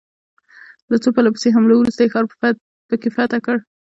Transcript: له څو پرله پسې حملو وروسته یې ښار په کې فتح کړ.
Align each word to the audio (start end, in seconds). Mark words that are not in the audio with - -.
له 0.91 0.95
څو 1.03 1.09
پرله 1.15 1.29
پسې 1.35 1.47
حملو 1.55 1.75
وروسته 1.77 2.01
یې 2.03 2.11
ښار 2.13 2.25
په 2.89 2.95
کې 3.01 3.09
فتح 3.15 3.39
کړ. 3.45 3.57